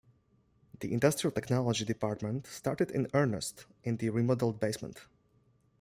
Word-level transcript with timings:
The 0.79 0.91
industrial 0.93 1.31
technology 1.31 1.85
department 1.85 2.47
started 2.47 2.89
in 2.89 3.07
earnest 3.13 3.67
in 3.83 3.97
the 3.97 4.09
remodeled 4.09 4.59
basement. 4.59 4.97